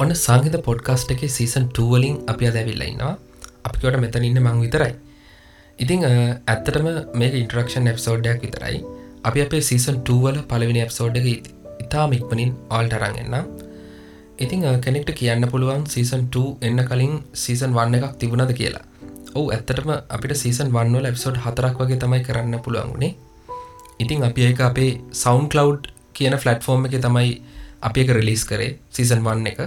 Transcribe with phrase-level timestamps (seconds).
[0.00, 3.10] ඔන්න සංහිත පොඩ්කාස්ට් එක සීසන් ටුවලින් අපි අදැවිල්ල ඉන්නවා.
[3.64, 4.92] අපිකොට මෙතන ඉන්න මං විතරයි.
[5.78, 8.78] ඉතිං ඇත්තටම මේ ඉන්ට්‍රක්ෂන් එප්සෝඩ්ඩයක් විතරයි.
[9.24, 11.28] අපි අපේ සීසන් ටුවල පලවිනි එප්සෝඩ් එක
[11.84, 13.36] ඉතාම ඉක්මනින් ආල්ට අරන්ගන්න
[14.38, 18.84] ඉතිං කෙනෙක්ට කියන්න පුළුවන් සීසන් 2 එන්න කලින් සීසන් වන්න එකක් තිබුණද කියලා.
[19.34, 23.12] ඔවු ඇත්තටම අපිට සීසන් වන්නවල එප්සෝඩ් හතරක් වගේ තමයි කරන්න පුළුවන්ගුණේ
[23.98, 25.76] ඉතිං අපි ඒක අපේ සෞන්් කලව්
[26.12, 27.34] කියන ෆලට්ෆෝර්ම් එක තමයි
[27.88, 29.60] අපි එක රිලිස් කරේ සීසන් වන්න එක.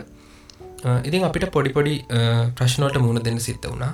[1.07, 1.95] ඉතින් අපිට පොඩිපොඩි
[2.57, 3.93] ප්‍රශ්නෝට මුණ දෙන්න සිත්ත වුණා.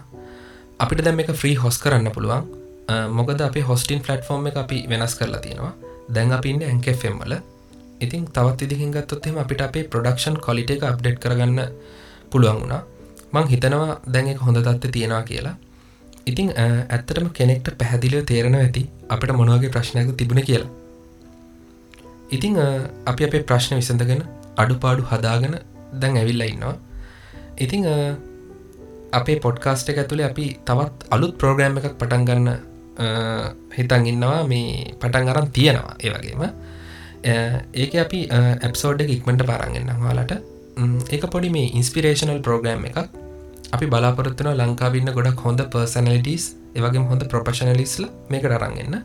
[0.83, 2.45] අපිට දැම් එක ෆ්‍රී හොස් කරන්න පුළුවන්.
[3.17, 5.73] මොකද අපි හොස්ටින් ෆලට්ෆෝර්ම් එක අපි වෙනස් කරලා තියෙනවා.
[6.15, 7.35] දැන් අපි ඉන්න ඇන්කෙම් වල.
[8.05, 11.59] ඉතින් තවත් ඉදිහින් ගත්තොත්හෙම අපිට අපේ ප්‍රඩක්ෂන් කොලිට එක අප්ඩේට් කරගන්න
[12.31, 12.81] පුළුවන් වුණා.
[13.33, 15.55] මං හිතනවා දැන් එක හොඳ තත්ත තියෙනවා කියලා.
[16.31, 20.71] ඉතිං ඇත්තටම කෙනෙක්ට පැහැදිලිව තේරෙන ඇති අපට මොනවගේ ප්‍රශ්නයක තිබුණ කියලා.
[22.35, 22.57] ඉතිං
[23.05, 24.21] අපි අපේ ප්‍රශ්න විසඳගෙන
[24.57, 25.55] අඩුපාඩු හදාගෙන
[26.01, 26.75] දැන් ඇවිල්ල ඉන්නවා.
[27.57, 27.83] ඉතිං
[29.13, 32.49] අපේ පොඩ්කාස්ට එක ඇතුළේ අපි තවත් අලුත් ප්‍රෝග්‍රෑම් එකක් පටන් ගන්න
[33.77, 34.39] හිතන් ඉන්නවා.
[34.45, 36.43] මේ පටන් අරන් තියෙනවා ඒවගේම
[37.73, 38.19] ඒක අපි
[38.61, 40.33] ඇප්සෝඩ් එක ඉක්මට පාරන්ගන්න වාලට
[41.09, 42.99] ඒක පොඩි මේ ඉන්ස්පිරේෂනල් ප්‍රෝග්‍රෑම් එකක්.
[43.73, 46.45] අපි බලාපොරත්තුන ලංකාවන්න ගොඩක් හොඳ පර්සනලිටස්
[46.75, 48.97] ඒවගේ හොඳ ප්‍රොපශනලිස්ල මේක අරන්ගන්න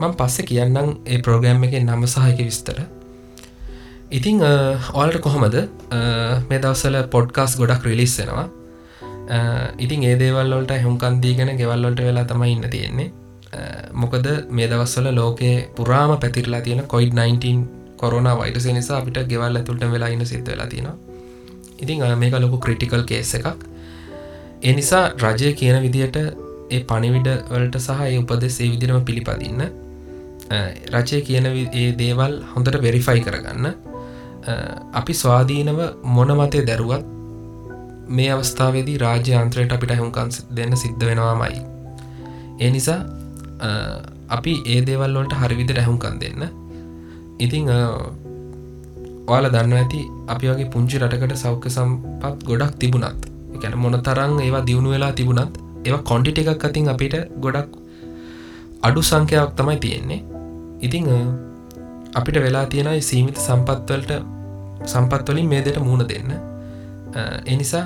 [0.00, 2.80] මං පස්සෙ කියන්නම් ඒ ප්‍රෝග්‍රෑම් එක නම සහයක විස්තර.
[4.10, 4.42] ඉතිං
[4.94, 5.56] ඕල්ට කොහොමද?
[6.48, 8.48] මේ දවසල පොඩ්කාස් ගොඩක් රිලිස්සෙනවා
[9.78, 13.12] ඉතින් ඒ දේවල්ලොට හුම්කන්දීගෙන ගෙවල්ලොට වෙලා තමයි ඉන්න තියෙන්නේ.
[13.92, 19.90] මොකද මේ දවස්වල ලෝකේ පුරාම පැතිරලා තියෙන කොයිඩ් 19 කොරුණ වයිටස නිසා අපිට ගෙවල් ඇතුළට
[19.90, 20.96] වෙලා ඉන්න සිද්ධ වෙලා තියෙනවා.
[21.78, 23.46] ඉතින් මේක ලොකු ක්‍රටිකල් කේස එකක්.
[24.62, 26.16] ඒ නිසා රජය කියන විදියට
[26.74, 29.62] ඒ පණිවිඩ වලට සහ ඒ උපදෙස් ඒ විදිරම පිළිපදින්න
[30.94, 33.66] රචය කියන ඒ දේවල් හොඳට වෙරිෆයි කරගන්න.
[35.00, 35.80] අපි ස්වාධීනව
[36.16, 37.04] මොන මතය දැරුවත්
[38.16, 41.60] මේ අවස්ථාවේදී රාජ්‍යන්ත්‍රයට අපිට හුන්කන්ස් දෙන්න සිද්ධ වෙනවාමයි.
[42.62, 43.00] ඒ නිසා
[44.36, 46.42] අපි ඒ දේවල්වලට හරිවිද රැහුන්කන් දෙන්න.
[47.44, 47.68] ඉතිං
[49.30, 50.00] ඔයාල දන්න ඇති
[50.34, 53.22] අපි වගේ පුංචි රටකට සෞඛ්‍ය සම්පත් ගොඩක් තිබුණත්
[53.56, 55.54] එකැන මොන තරං ඒවා දියුණු වෙලා තිබුණත්
[55.86, 57.70] ඒවා කොන්ටිට එකක් අතින් අපිට ගොඩක්
[58.88, 60.20] අඩු සංඛ්‍යාවක් තමයි තියෙන්නේ.
[60.86, 61.08] ඉතිං
[62.18, 64.12] අපිට වෙලා තියෙනයි සීමිත සම්පත්වලට
[64.92, 66.32] සම්පත්වලින් මේ දෙට මුණ දෙන්න.
[67.54, 67.84] එනිසා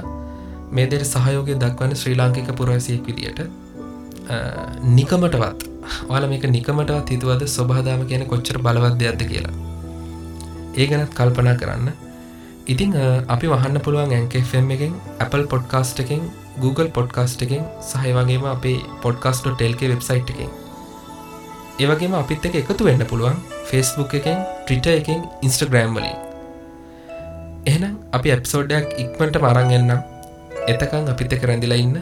[0.76, 3.40] මේ දෙට සහයෝගය දක්වන්න ශ්‍රී ලාංකික පුරවසියෙක් විදියට.
[4.98, 5.60] නිකමටවත්
[6.14, 9.54] ඔල මේක නිකමටවත් හිතුවද ස්වබහදාම කියන කොච්චර බලවද්‍යයක්ද කියලා.
[10.80, 11.88] ඒ ගැනත් කල්පනා කරන්න.
[12.66, 12.90] ඉතිං
[13.30, 14.94] අපි වහන්න පුළුවන් ඇන්කෙම් එකෙන්
[15.24, 16.22] Apple පොඩ්කාස්ට් එකෙන්
[16.62, 20.50] Google පොඩ්කාස්ට් එකෙන් සහය වගේම අපේ පොඩ්කාස්ටෝ ටෙල්ක වෙබ්සයිට් එකෙන්.
[21.82, 23.38] ඒවගේම අපිත් එක එකතු වෙන්න පුළුවන්
[23.70, 26.18] ෆෙස්බුක් එකෙන් ට්‍රිට එකෙන් ඉන්ස්ටග්‍රෑම් වලින්.
[27.70, 30.00] එහෙනම් අපි ඇප්සෝඩ්ඩයක් ඉක්මට මරංගන්නම්
[30.66, 31.96] එතකං අපිත් එක රැඳිලා ඉන්න.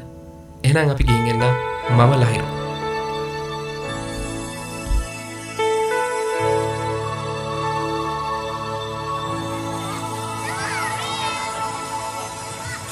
[0.64, 1.48] එහෙනම් අපි ගින්ගන්න
[1.92, 2.53] මම ලහිරු.